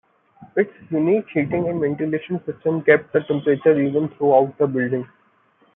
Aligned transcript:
Its 0.55 0.71
unique 0.89 1.27
heating 1.31 1.67
and 1.67 1.79
ventilation 1.79 2.43
system 2.43 2.81
kept 2.81 3.13
the 3.13 3.21
temperature 3.21 3.79
even 3.79 4.09
throughout 4.09 4.57
the 4.57 4.65
building. 4.65 5.07